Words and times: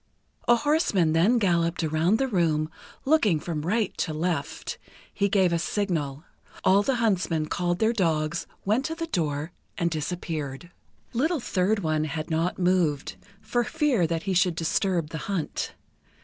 A 0.47 0.55
horseman 0.55 1.13
then 1.13 1.37
galloped 1.37 1.83
around 1.83 2.17
the 2.17 2.27
room, 2.27 2.71
looking 3.05 3.39
from 3.39 3.61
right 3.61 3.95
to 3.99 4.15
left. 4.15 4.79
He 5.13 5.29
gave 5.29 5.53
a 5.53 5.59
signal. 5.59 6.23
All 6.63 6.81
the 6.81 6.95
huntsmen 6.95 7.45
called 7.45 7.77
their 7.77 7.93
dogs, 7.93 8.47
went 8.65 8.83
to 8.85 8.95
the 8.95 9.05
door, 9.05 9.51
and 9.77 9.91
disappeared. 9.91 10.71
Little 11.13 11.39
Third 11.39 11.83
One 11.83 12.05
had 12.05 12.31
not 12.31 12.57
moved, 12.57 13.15
for 13.41 13.63
fear 13.63 14.07
that 14.07 14.23
he 14.23 14.33
should 14.33 14.55
disturb 14.55 15.09
the 15.11 15.19
hunt. 15.29 15.73